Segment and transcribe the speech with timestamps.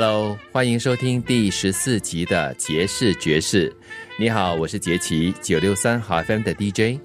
[0.00, 3.74] Hello，欢迎收听第十四集的杰士爵士。
[4.16, 7.00] 你好，我是杰奇九六三好 FM 的 DJ。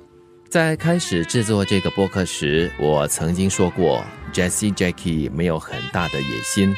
[0.48, 6.72] 在开始制作这个播客时，我曾经说过，Jesse Jackie 没有很大的野心，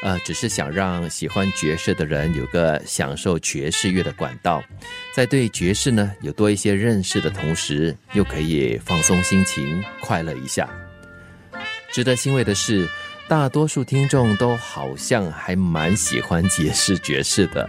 [0.00, 4.64] 呃，只是想让喜欢爵士的人有个享受爵士乐的管道，
[5.14, 10.66] 在对爵士呢有多一些认识的同时，又可以放松心情，快乐一下。
[11.92, 12.88] 值得欣慰的是。
[13.28, 17.68] 大多数听众都好像还蛮喜欢爵士爵士的，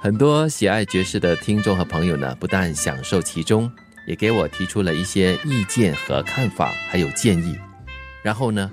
[0.00, 3.70] 很多喜爱爵士的听众和朋友呢，不但享受其中，
[4.04, 7.56] 也给我提出了一些意见和看法，还有建议。
[8.20, 8.68] 然后呢，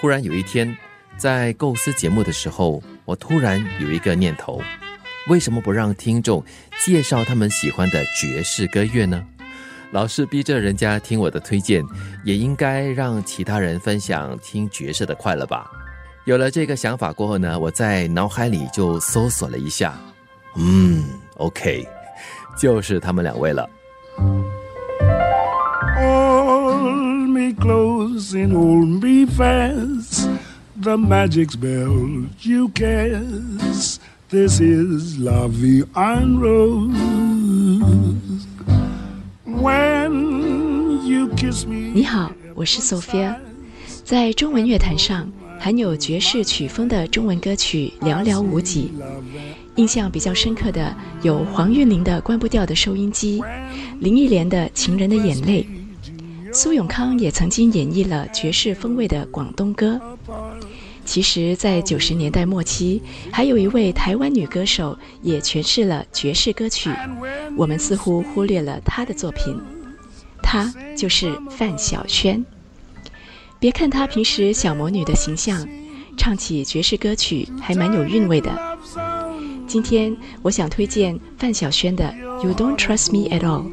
[0.00, 0.74] 忽然有一天，
[1.18, 4.62] 在构思节目的时候，我突然有一个念头：
[5.28, 6.42] 为什么不让听众
[6.82, 9.22] 介绍他们喜欢的爵士歌乐呢？
[9.94, 11.80] 老是逼着人家听我的推荐，
[12.24, 15.70] 也应该让其他人分享听爵士的快乐吧。
[16.24, 19.94] 有了这个想法过后呢，我在脑海里就搜索了一下，
[20.56, 21.04] 嗯
[21.36, 21.86] ，OK，
[22.58, 23.70] 就是他们两位了。
[41.94, 43.34] 你好，我是 Sophia，
[44.04, 45.26] 在中文乐坛上，
[45.58, 48.92] 含有爵士曲风的中文歌曲寥寥无几。
[49.76, 53.40] 印象比较深刻的有黄韵玲的《关不掉的收音机》，
[54.00, 55.66] 林忆莲的《情人的眼泪》，
[56.54, 59.98] 苏永康也曾经演绎了爵士风味的广东歌。
[61.04, 63.00] 其实，在九十年代末期，
[63.30, 66.90] 还有一位台湾女歌手也诠释了爵士歌曲，
[67.56, 69.56] 我们似乎忽略了她的作品。
[70.42, 72.44] 她就是范晓萱。
[73.60, 75.68] 别看她平时小魔女的形象，
[76.16, 78.50] 唱起爵士歌曲还蛮有韵味的。
[79.66, 82.04] 今天我想推荐范晓萱的
[82.44, 83.64] 《You Don't Trust Me at All》。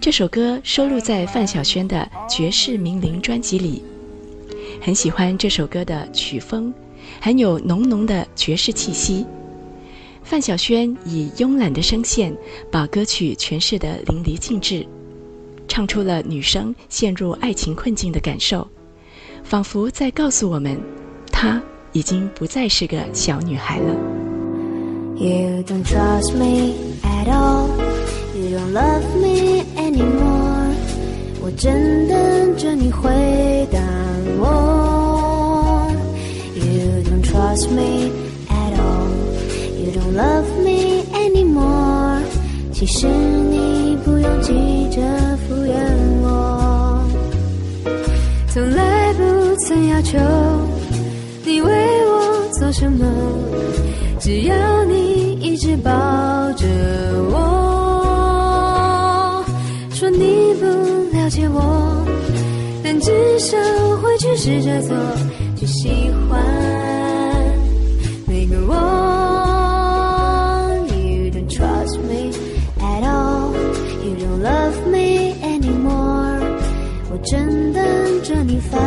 [0.00, 3.82] 这首歌收录在范晓萱的《爵士名伶》专辑里。
[4.80, 6.72] 很喜欢这首歌的曲风，
[7.20, 9.26] 很有浓浓的爵士气息。
[10.22, 12.36] 范晓萱以慵懒的声线，
[12.70, 14.86] 把歌曲诠释得淋漓尽致，
[15.66, 18.66] 唱出了女生陷入爱情困境的感受，
[19.42, 20.78] 仿佛在告诉我们，
[21.32, 21.62] 她
[21.92, 23.94] 已经不再是个小女孩了。
[25.16, 27.68] You don't trust me at all,
[28.36, 30.74] you don't love me anymore.
[31.40, 31.72] 我正
[32.06, 33.80] 等着你回答
[34.38, 35.90] 我。
[36.54, 38.10] You don't trust me
[38.48, 39.08] at all,
[39.78, 42.22] you don't love me anymore。
[42.72, 45.00] 其实你不用急着
[45.46, 45.74] 敷衍
[46.22, 47.04] 我。
[48.48, 49.22] 从来不
[49.66, 50.18] 曾要求
[51.44, 51.70] 你为
[52.06, 53.04] 我做什么，
[54.20, 55.90] 只要你一直抱
[56.52, 56.66] 着
[57.30, 57.36] 我，
[59.92, 60.66] 说你不。
[61.16, 61.60] 了解我，
[62.90, 63.54] 但至少
[63.98, 64.96] 会去试着做，
[65.56, 66.42] 去喜欢
[68.26, 68.72] 每个我。
[70.86, 72.32] You don't trust me
[72.80, 73.52] at all,
[74.02, 76.40] you don't love me anymore。
[77.10, 77.84] 我正等
[78.22, 78.80] 着你烦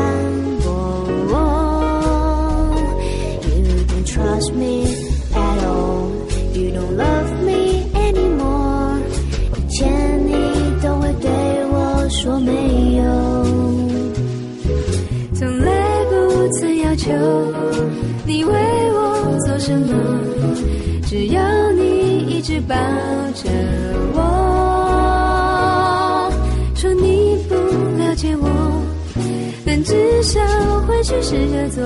[31.12, 31.84] 会去试着做，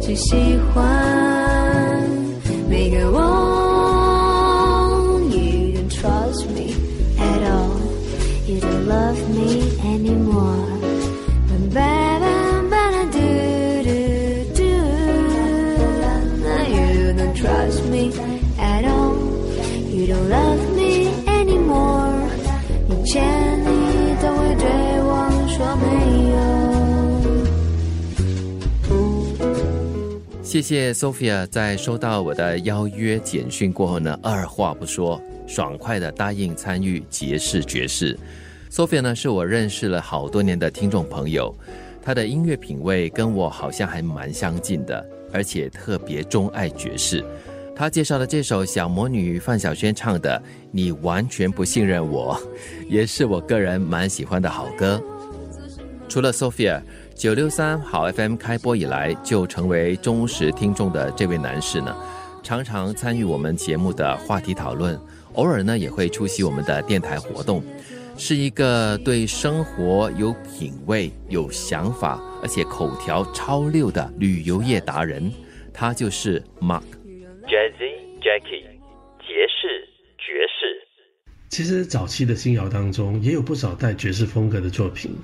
[0.00, 2.04] 去喜欢
[2.68, 3.48] 每个我。
[8.88, 9.50] love me
[9.84, 10.64] anymore.
[11.48, 12.32] Ba ba
[12.72, 12.84] ba
[13.14, 13.28] do
[13.88, 14.00] do
[14.58, 14.74] do.
[16.74, 18.04] You don't trust me
[18.58, 19.16] at all.
[19.94, 20.57] You don't love
[30.48, 38.18] 谢谢 Sophia 在收到我的邀约简讯过后呢，二话不说，爽快的答应参与爵士爵士。
[38.70, 41.54] Sophia 呢是我认识了好多年的听众朋友，
[42.00, 47.22] 她的音乐品味跟我好像还蛮相近的，而且特别钟爱爵士。
[47.76, 50.42] 她介绍的这首小魔女范晓萱唱的
[50.72, 52.34] 《你完全不信任我》，
[52.88, 54.98] 也是我个人蛮喜欢的好歌。
[56.08, 56.80] 除了 Sophia。
[57.18, 61.92] 九六三好 FM 开播以来就成为忠实听众的这位男士呢，
[62.44, 64.96] 常常参与我们节目的话题讨论，
[65.32, 67.60] 偶尔呢也会出席我们的电台活动，
[68.16, 75.28] 是一个对生活有品味、有想法，而且口条超溜的旅游业达人。
[75.74, 76.84] 他就是 Mark
[77.42, 78.62] Jazzy Jackie，
[79.18, 79.88] 爵士
[80.18, 80.86] 爵士。
[81.48, 85.16] 其实早期的新谣当中也有不少带爵士风格的作品。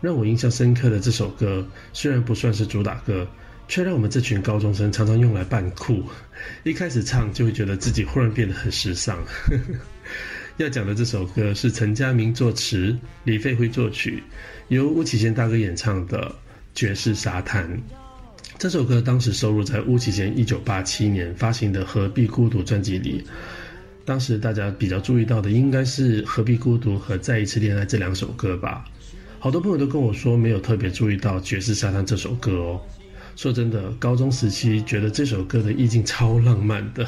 [0.00, 3.26] 让我印象深刻的这首歌，虽然不算是主打歌，
[3.66, 6.02] 却让我们这群高中生常常用来扮酷。
[6.64, 9.18] 一开始唱就会觉得自己忽然变得很时尚。
[10.58, 14.22] 要讲的这首歌是陈佳明作词，李飞辉作曲，
[14.68, 16.28] 由巫启贤大哥演唱的
[16.74, 17.68] 《爵士沙滩》。
[18.58, 23.22] 这首歌当时收录在巫启贤1987年发行的《何必孤独》专辑里。
[24.06, 28.84] 当时大家比较注意到的应该是《何必孤独》和《再一次恋爱》这两首歌吧。
[29.38, 32.80] 好多朋友都跟我说，没有特别注意到《爵士沙滩》这首歌哦。
[33.36, 37.06] 说真的，高中时期觉得这首歌的意境超浪漫的，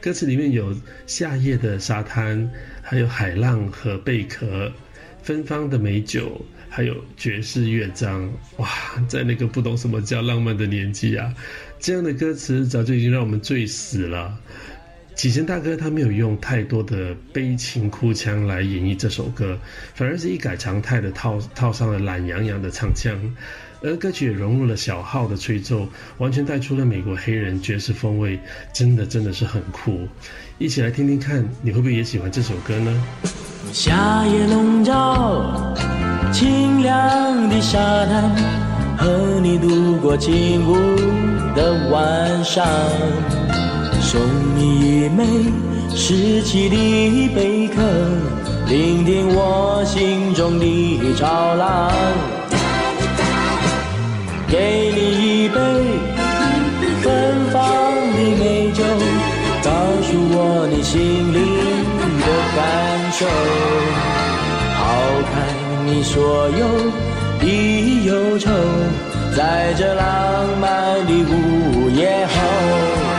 [0.00, 0.76] 歌词里面有
[1.06, 2.48] 夏夜的沙滩，
[2.82, 4.70] 还有海浪和贝壳，
[5.22, 8.30] 芬芳的美酒，还有爵士乐章。
[8.58, 8.68] 哇，
[9.08, 11.34] 在那个不懂什么叫浪漫的年纪啊，
[11.80, 14.38] 这样的歌词早就已经让我们醉死了。
[15.14, 19.56] 启贤大哥他没有用太多的悲情哭腔来演绎这首歌，
[19.94, 23.16] 反而是一改常态的套套上了懒洋洋的唱腔，
[23.80, 25.88] 而歌曲也融入了小号的吹奏，
[26.18, 28.38] 完全带出了美国黑人爵士风味，
[28.72, 30.06] 真的真的是很酷。
[30.58, 33.04] 一起来听听看，你会不会也喜欢这首歌呢？
[33.72, 35.74] 夏夜笼罩，
[36.32, 38.30] 清凉的沙滩，
[38.98, 40.74] 和你度过静无
[41.54, 42.66] 的晚上。
[44.14, 44.22] 送
[44.54, 44.60] 你
[45.06, 45.24] 一枚
[45.92, 47.82] 拾起的贝壳，
[48.68, 51.90] 聆听我心中的潮浪。
[54.46, 55.56] 给你一杯
[57.02, 57.60] 芬芳
[58.14, 58.84] 的美酒，
[59.64, 59.70] 告
[60.04, 60.94] 诉我你心
[61.34, 61.38] 里
[62.22, 62.62] 的感
[63.10, 63.26] 受，
[64.78, 64.78] 抛
[65.32, 65.34] 开
[65.86, 66.62] 你所有
[67.40, 68.48] 的忧愁，
[69.36, 73.13] 在这浪漫的午夜后。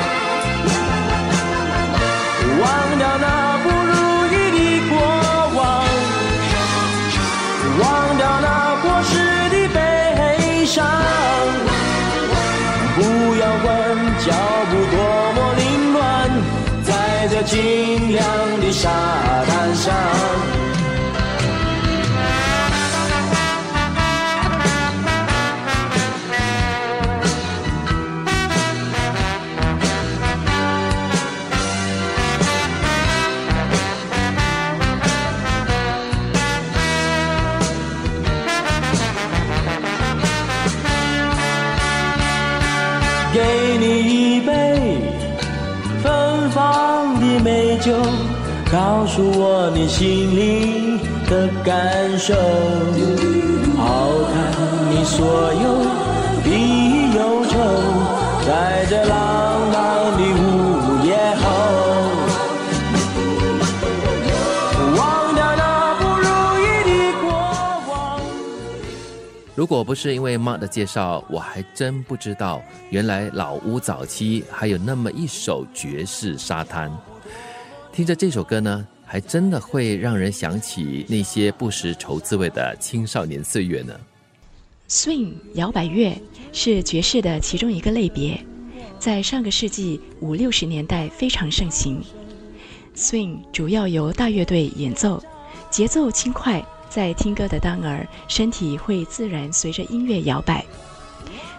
[17.45, 18.89] 清凉的沙
[19.45, 20.54] 滩上。
[47.85, 47.93] 就
[48.71, 50.97] 告诉我你心里
[51.29, 52.33] 的感受，
[53.77, 54.33] 抛开
[54.89, 55.85] 你所有
[56.41, 56.49] 的
[57.15, 57.53] 忧愁，
[58.43, 59.77] 在这浪漫
[60.17, 61.45] 的午夜后，
[64.97, 66.25] 忘掉那不如
[66.57, 67.29] 意的过
[67.87, 67.93] 往。
[69.53, 76.91] 如果不是因为妈的介绍，我还真不知道，原来老屋早期还有那么一首爵士沙滩。
[77.95, 83.97] 听着这首歌呢，还真的会让人想起那些不识愁滋味的青少年岁月呢。
[84.89, 86.13] Swing 摇摆乐
[86.51, 88.37] 是爵士的其中一个类别，
[88.99, 92.03] 在上个世纪五六十年代非常盛行。
[92.93, 95.23] Swing 主要由大乐队演奏，
[95.71, 100.65] 节奏轻快，在听歌的当儿，身体会自然随着音乐摇摆。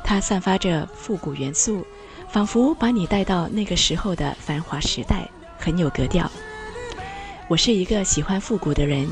[0.04, 1.82] 它散发着复古元素，
[2.28, 5.26] 仿佛把你带到那个时候的繁华时代。
[5.58, 6.30] 很有格调。
[7.48, 9.08] 我是一个喜欢复古的人，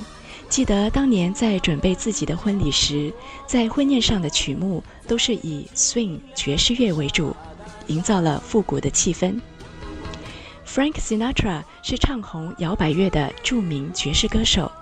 [0.49, 3.13] 记得当年在准备自己的婚礼时，
[3.47, 7.35] 在婚宴上的曲目都是以 swing 爵士乐为主，
[7.87, 9.41] 营造了复古的气氛。
[10.67, 14.73] Frank Sinatra 是唱红摇摆乐的著名爵士歌手。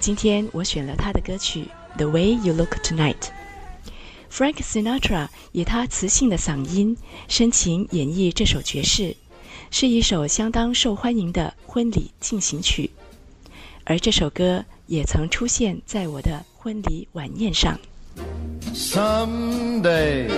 [0.00, 3.14] 今天我选了他的歌曲《The Way You Look Tonight》。
[4.28, 6.96] Frank Sinatra 以他磁性的嗓音
[7.28, 9.14] 深情演绎这首爵士，
[9.74, 12.90] 是一首相当受欢迎的婚礼进行曲，
[13.84, 17.78] 而这首歌也曾出现在我的婚礼晚宴上。
[18.74, 20.28] Someday,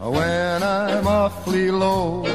[0.00, 2.26] when I'm awfully low,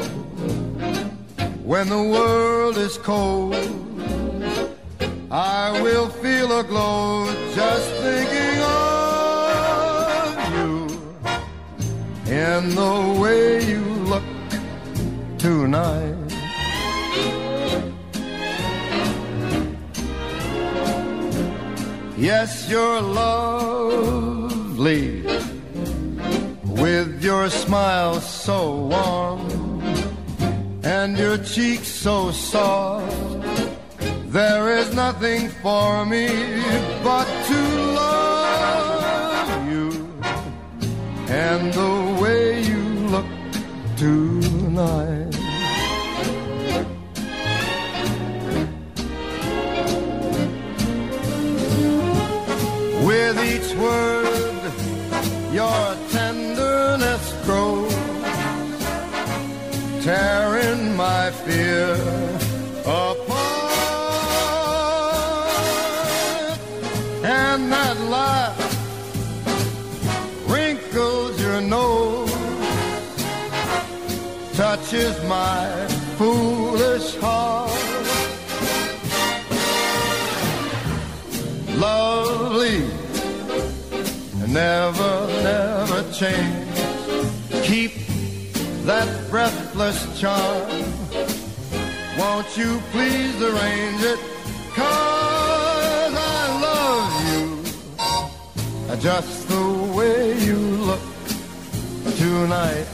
[1.66, 3.56] when the world is cold,
[5.28, 10.86] I will feel a glow just thinking of you
[12.32, 13.53] in the way
[15.74, 16.14] tonight.
[22.16, 24.62] Yes, you're lovely
[26.64, 29.40] with your smile so warm
[30.84, 33.42] and your cheeks so soft.
[34.28, 36.28] There is nothing for me
[37.02, 37.60] but to
[38.00, 39.90] love you
[41.28, 42.82] and the way you
[43.14, 43.26] look
[43.96, 45.23] tonight.
[53.26, 54.62] With each word,
[55.50, 57.94] your tenderness grows,
[60.04, 61.94] tearing my fear
[62.84, 63.78] apart.
[67.24, 68.60] And that laugh
[70.46, 72.30] wrinkles your nose,
[74.54, 75.86] touches my
[76.18, 77.94] foolish heart.
[81.84, 82.93] lovely,
[84.54, 86.78] never, never change.
[87.64, 87.92] Keep
[88.86, 90.70] that breathless charm.
[92.16, 94.20] Won't you please arrange it?
[94.74, 101.02] Cause I love you just the way you look
[102.16, 102.93] tonight.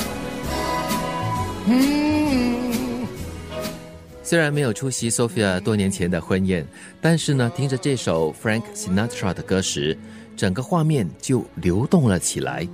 [4.23, 6.65] 虽然没有出席 Sophia 多年前的婚宴，
[7.01, 9.97] 但是呢，听着这首 Frank Sinatra 的歌时，
[10.37, 12.65] 整个画面就流动了起来，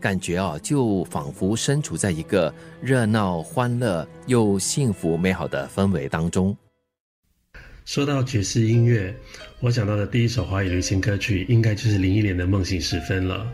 [0.00, 6.56] 感觉啊，就仿佛身处在一个热闹、欢乐又幸福美好的氛围当中。
[7.84, 9.14] 说到爵士音乐，
[9.60, 13.46] 我想到的第一首华语流行歌曲，应该就是林忆莲的《梦醒时分》了。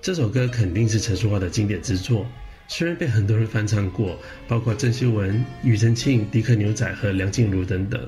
[0.00, 2.24] 这首歌肯定是陈淑桦的经典之作，
[2.68, 8.00] 虽然被很多人翻唱过，包括郑秀文、庾澄庆、迪克牛仔和梁静茹等等，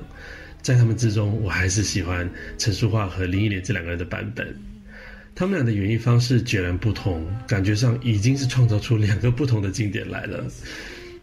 [0.61, 4.55] 在他们之中，我还是喜欢陈淑桦和林忆莲这两个人的版本。
[5.33, 10.45] 他们俩的演绎方式截然不同，感觉上已经是创造出两个不同的经典来了。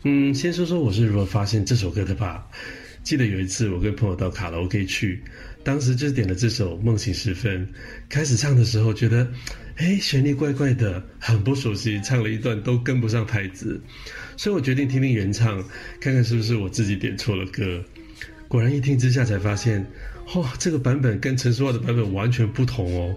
[0.05, 2.47] 嗯，先说说我是如何发现这首歌的吧。
[3.07, 5.23] 记得有一次我跟朋友到卡拉 OK 去，
[5.63, 7.65] 当时就点了这首《梦醒时分》，
[8.09, 9.25] 开始唱的时候觉得，
[9.77, 13.81] 哎，旋律怪怪的，很不熟悉，唱了一段都跟不上拍子，
[14.37, 15.63] 所以我决定听听原唱，
[16.01, 17.81] 看看是不是我自己点错了歌。
[18.49, 19.87] 果然一听之下才发现，
[20.35, 23.17] 哇、这个版本跟陈淑桦的版本完全不同哦。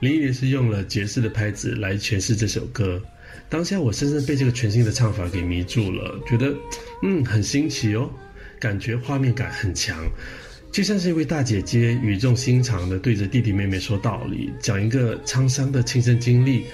[0.00, 3.02] 林忆莲是用了爵士的拍子来诠释这首歌，
[3.48, 6.54] 当下我深深被这个全新的唱法给迷住了，觉得
[7.02, 8.12] 嗯很新奇哦。
[8.60, 10.06] 感觉画面感很强，
[10.70, 16.66] 就像是一位大姐姐语重心长的对着弟弟妹妹说道理，讲一个沧桑的亲身经历，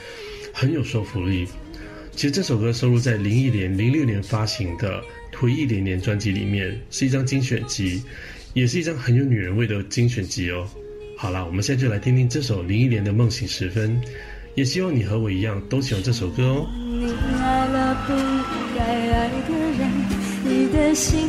[0.53, 1.47] 很有说服力。
[2.17, 5.01] 其实这首歌收录在林忆莲零六年发行的
[5.39, 8.03] 《回忆连连》专辑里面，是一张精选集，
[8.53, 10.67] 也是一张很有女人味的精选集哦。
[11.17, 14.01] 好啦，我们现在就来听听这首林忆莲的《梦醒时分》，
[14.55, 16.67] 也希望你和我一样都喜欢这首歌哦。
[16.75, 18.13] 你爱了不
[18.75, 19.91] 该爱的人，
[20.43, 21.29] 你的心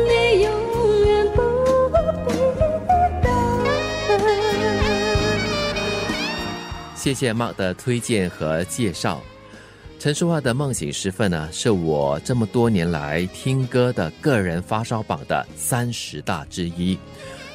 [7.01, 9.23] 谢谢 Mark 的推荐和介绍。
[9.97, 16.95] 陈淑桦的《梦醒时分》呢，是我这么多年来听歌的个人发烧榜的三十大之一。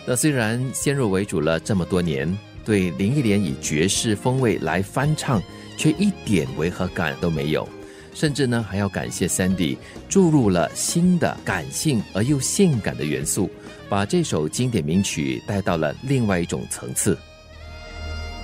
[0.04, 5.40] 那虽然先入为主了这么多年，对林忆莲以爵士风味来翻唱，
[5.76, 7.68] 却一点违和感都没有。
[8.14, 9.76] 甚至呢，还要感谢 Sandy
[10.08, 13.48] 注入了新的感性而又性感的元素，
[13.88, 17.16] 把这首经典名曲带到了另外一种层次。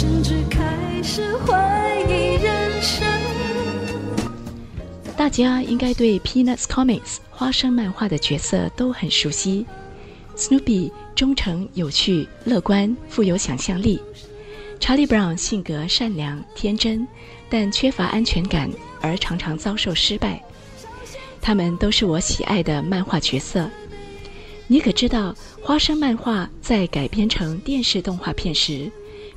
[0.00, 3.06] 甚至开始怀疑人生。
[5.14, 9.66] 大家应该对 Peanuts Comics 花生漫画的角色都很熟悉。
[10.34, 13.98] Snoopy 忠诚、有趣、乐观、富有想象力；
[14.80, 17.06] 查理·布朗性格善良、天真，
[17.50, 18.70] 但缺乏安全感，
[19.02, 20.42] 而常常遭受失败。
[21.42, 23.68] 他们都是我喜爱的漫画角色。
[24.66, 28.90] 你可知道，花生漫画在改编成电视动画片时，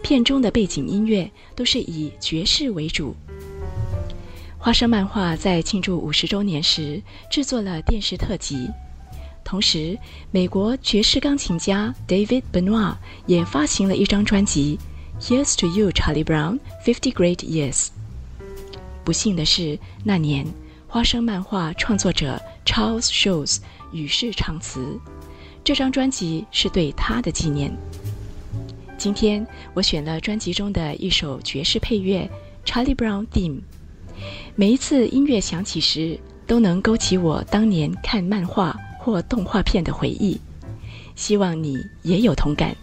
[0.04, 3.16] 片中的背景音乐都是以爵士为主。
[4.60, 8.70] 花生漫画在庆祝五十周年时制作了电视特辑，
[9.46, 9.98] 同时，
[10.30, 14.78] 美国爵士钢琴家 David Benoit 也发行了一张专辑
[15.24, 17.88] 《Here's to You, Charlie Brown: Fifty Great Years》。
[19.06, 20.46] 不幸的是，那年
[20.88, 23.60] 花生漫画创作者 Charles Schulz
[23.94, 25.00] 与世长辞，
[25.63, 27.74] 这张专辑是对他的纪念。
[28.97, 32.29] 今天我选了专辑中的一首爵士配乐
[32.67, 33.58] 《Charlie Brown Theme》。
[34.56, 40.39] 每一次音乐响起时，都能勾起我当年看漫画或动画片的回忆。
[41.15, 42.75] 希望你也有同感。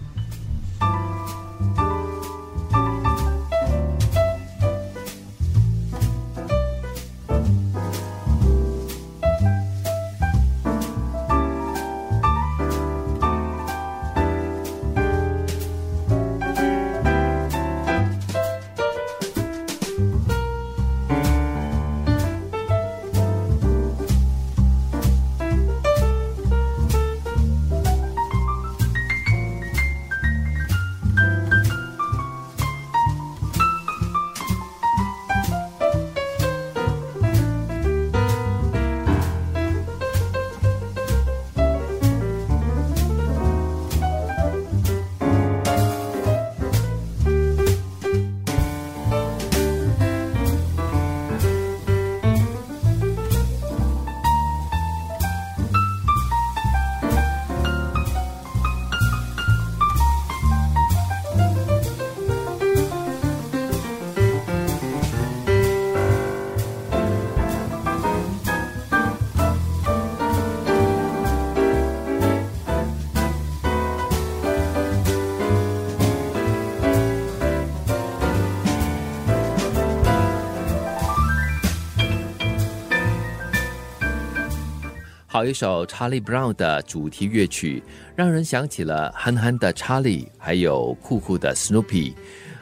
[85.41, 87.83] 好一首查理·布朗的主题乐曲，
[88.15, 92.13] 让人想起了憨憨的查理，还有酷酷的 Snoopy，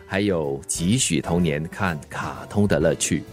[0.07, 3.25] 还有几许童年看卡通的乐趣。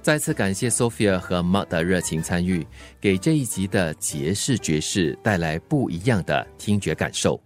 [0.00, 2.66] 再次感谢 Sophia 和 Mark 的热情参与，
[2.98, 7.36] 给这一集的爵士爵士带来不一样的听觉感受。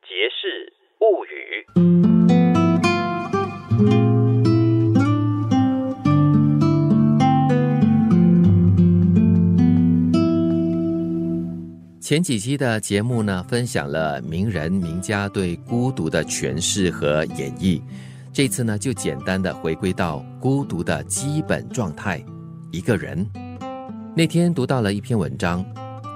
[0.00, 1.26] 爵士物
[2.56, 2.59] 语。
[12.10, 17.80] 前几期的节目呢，分享了名人名家对孤独的诠释和演绎。
[18.32, 22.20] 这次呢，就简单的回归到孤独的基本状态——
[22.72, 23.24] 一个人。
[24.16, 25.64] 那天读到了一篇文章，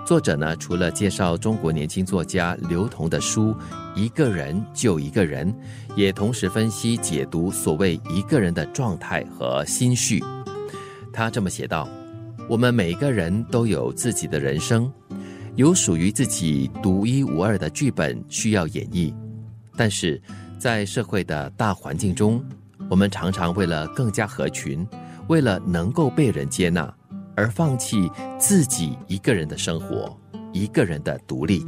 [0.05, 3.53] 作者呢，除了介绍中国年轻作家刘同的书
[3.95, 5.49] 《一个人就一个人》，
[5.95, 10.21] 也同时分析解读所谓一个人的状态和心绪。
[11.13, 11.89] 他这么写道
[12.51, 14.93] ：“我们每个人都有自己的人生。”
[15.57, 19.15] 有属于自己独一无二的剧本需要演绎，
[19.77, 20.21] 但是
[20.59, 22.45] 在社会的大环境中，
[22.91, 24.85] 我们常常为了更加合群，
[25.29, 26.93] 为了能够被人接纳，
[27.37, 30.19] 而放弃自己一个人的生活，
[30.53, 31.65] 一个人的独立。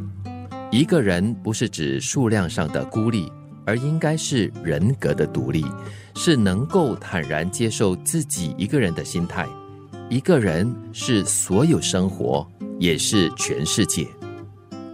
[0.73, 3.31] 一个人不是指数量上的孤立，
[3.65, 5.65] 而应该是人格的独立，
[6.17, 9.47] 是能够坦然接受自己一个人的心态。
[10.09, 12.47] 一个人是所有生活。
[12.79, 14.07] 也是全世界，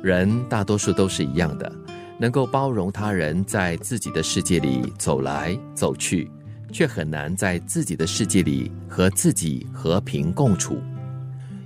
[0.04, 1.70] 人大多数都是一样的，
[2.16, 6.30] 能够包容他人在自己的世界里走来走去，
[6.70, 10.80] 却很难在自己的世界里和自己和平共处。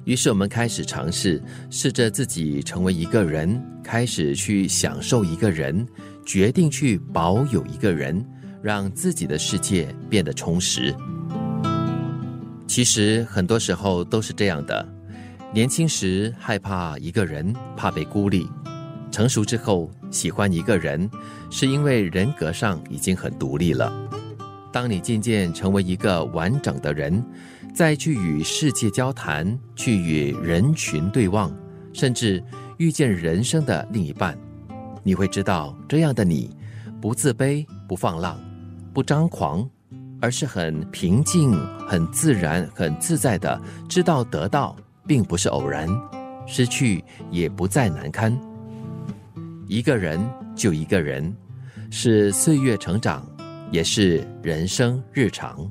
[0.05, 5.87] 于是我们开始尝试，试着自己成为一个人，开始去享受一个人，
[6.25, 8.25] 决定去保有一个人，
[8.63, 10.95] 让自己的世界变得充实。
[12.77, 14.87] 其实很多时候都是这样的。
[15.51, 18.47] 年轻时害怕一个人，怕被孤立；
[19.11, 21.09] 成熟之后喜欢一个人，
[21.51, 23.91] 是因为人格上已经很独立了。
[24.71, 27.25] 当你渐渐成为一个完整的人，
[27.75, 31.51] 再去与世界交谈，去与人群对望，
[31.95, 32.45] 甚至
[32.77, 34.39] 遇见人生的另一半，
[35.03, 36.55] 你会知道，这样的你，
[37.01, 38.39] 不自卑，不放浪，
[38.93, 39.67] 不张狂，
[40.21, 41.53] 而是很平静、
[41.87, 44.77] 很自然、很自在的知道得到。
[45.09, 45.89] 并不是偶然，
[46.49, 48.37] 失去也不再难堪。
[49.69, 50.21] 一个人
[50.57, 51.33] 就一个人，
[51.93, 53.25] 是岁月成长，
[53.71, 55.71] 也是人生日常。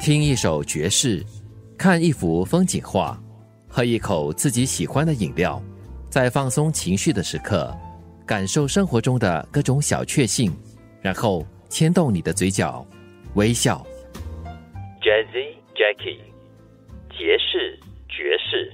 [0.00, 1.26] 听一首爵士，
[1.76, 3.20] 看一幅风景画，
[3.76, 5.60] 喝一口自己喜欢的饮料，
[6.08, 7.76] 在放松情绪的时刻。
[8.24, 10.56] 感受生活中的各种小确幸，
[11.02, 12.86] 然后牵动你的嘴角，
[13.34, 13.84] 微笑。
[15.02, 16.20] Jazzy Jackie，
[17.10, 17.76] 爵士
[18.08, 18.72] 爵士。